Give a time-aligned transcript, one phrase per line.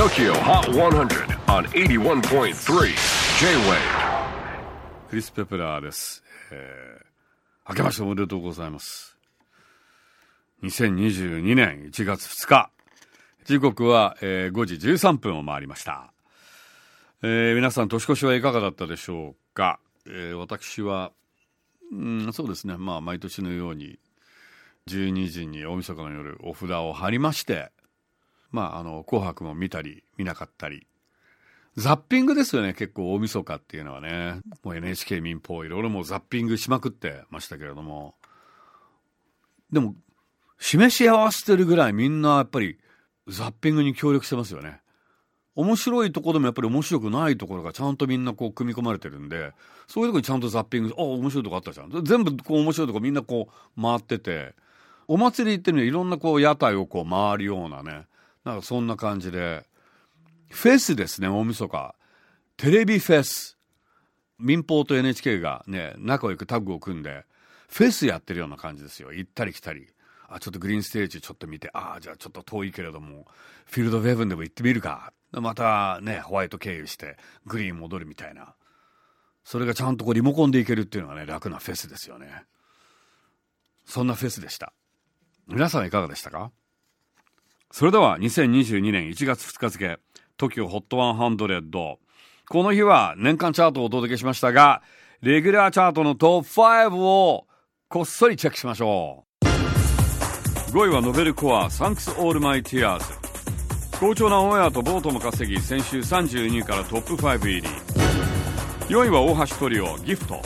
[0.00, 2.54] TOKYO HOT 100 on 81.3
[3.38, 3.76] J-WAVE
[5.10, 6.24] クリス・ペプラーです。
[6.50, 9.18] えー、明けましておめでとうございます。
[10.62, 12.70] 2022年1月2日。
[13.44, 16.10] 時刻は、えー5時13分を回りました。
[17.22, 21.12] えー皆さん年越しはいかがだったでしょうか、えー私は、
[21.92, 22.78] うん、そうですね。
[22.78, 23.98] まあ、毎年のように、
[24.88, 27.70] 12時に大晦日の夜、お札を貼りまして、
[28.50, 30.86] まあ、あの、紅白も見たり、見なかったり、
[31.76, 34.40] ザッピングですよね、結構大晦日っていうのはね。
[34.64, 38.14] もう NHK 民放いろいろもうザッピングしまくってましたけれども。
[39.72, 39.94] でも、
[40.58, 42.78] 示し合わせてるぐらいみんなやっぱり
[43.28, 44.80] ザッピングに協力してますよね。
[45.54, 49.52] 面白いところでもやっぱり面白くないところがちゃんとみんなこう組み込まれてるんで、
[49.88, 52.04] そういうとこにちゃんとザッピング、あ、面白いとこあったじゃん。
[52.04, 54.54] 全部こう面白いとこみんなこう回ってて、
[55.08, 58.06] お祭り行ってるのにいろんなこう屋台をこう回るようなね、
[58.50, 59.64] なんかそんな感じで、
[60.50, 61.94] フェスですね、大晦日。
[62.56, 63.56] テレビフェス。
[64.38, 67.24] 民放と NHK がね、仲良くタッグを組んで、
[67.68, 69.12] フェスやってるような感じですよ。
[69.12, 69.86] 行ったり来たり。
[70.28, 73.28] あ、ちょっとグリーンステージちょっと見て、ああ、じゃあちょっと遠いけれども、
[73.66, 75.12] フィールドウェブンでも行ってみるか。
[75.30, 78.54] またね、ホワイト経由して、グリーン戻るみたいな。
[79.44, 82.44] それがちゃんとこうリモコンで行けるっていうのがね、楽なフェスですよね。
[83.84, 84.72] そんなフェスでした。
[85.46, 86.50] 皆さんいかがでしたか？
[87.72, 89.98] それでは2022年1月2日付
[90.38, 91.96] TOKIOHOT100
[92.48, 94.82] この日は年間チャートをお届けしましたが
[95.22, 97.46] レギュラーチャートのトップ5を
[97.88, 99.46] こっそりチェックしましょう。
[100.72, 103.00] 5位はノベルコア Thanks All My Tears
[103.98, 107.62] 好調なオンエアとボートも稼ぎ先週32位からトップ5入り。
[108.88, 110.40] 4位は大橋トリオギフト。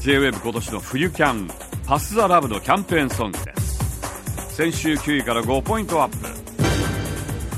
[0.00, 1.48] JWAVE 今年の冬キャン。
[1.86, 4.54] パス・ザ・ラブのキャンペーンソングです。
[4.56, 6.35] 先週9位から5ポイントアップ。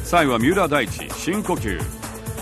[0.08, 1.78] 3位は三浦大知深呼吸。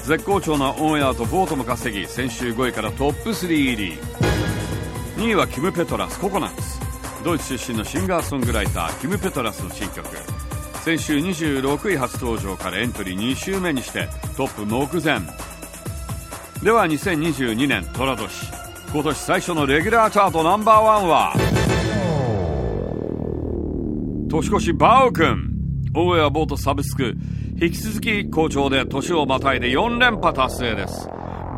[0.04, 3.99] 絶好調なオンエアとボートも稼ぎ先週5位からトップ3入り。
[5.16, 6.78] 2位はキム・ペトラスココナッツ。
[7.25, 10.06] ドイツ出身のシンガーソングライターキム・ペトラスの新曲。
[10.84, 15.19] 先週26位初登場からエントリー2週目にしてトップ目前。
[16.62, 18.28] では2022年寅年。
[18.93, 21.34] 今年最初のレギュラーチャートナンバーワンは
[24.31, 25.50] 年越し Vau 君
[25.97, 27.16] オンエアボートサブスク。
[27.59, 31.09] 引き続き好調で年をまたいで4連覇達成です。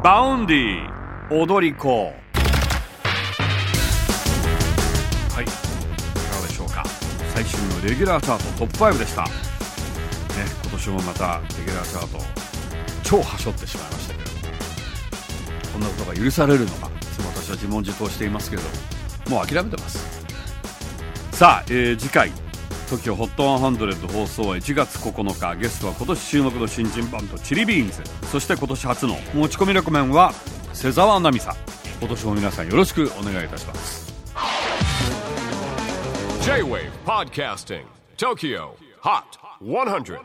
[0.04, 0.88] Vaundy
[1.32, 1.88] 踊り子。
[1.88, 2.12] は
[5.40, 5.52] いいか
[6.40, 6.84] がでしょうか。
[7.34, 9.24] 最新のレギュラーチャートトップ5でした。
[9.24, 9.28] ね
[10.62, 12.24] 今年もまたレギュラーチャート
[13.02, 14.30] 超はしょってしまいましたけど
[15.72, 16.88] こんなことが許されるのか。
[17.02, 18.68] いつも私は自問自答していますけれど
[19.30, 19.38] も。
[19.38, 19.98] もう諦めてます。
[21.32, 22.30] さあ、えー次回。
[22.88, 25.56] TOKIOHOT100 放送は1月9日。
[25.56, 28.02] ゲストは今年注目の新人バンドチリビーンズ。
[28.28, 30.32] そして今年初の持ち込みレコメンは
[30.72, 31.56] 瀬澤奈美さん
[32.00, 34.08] 今年も皆さんよろしくお願いいたします。
[36.42, 37.84] J-WAVE PODCASTING
[38.16, 38.70] TOKYO
[39.02, 39.22] HOT
[39.60, 40.18] 100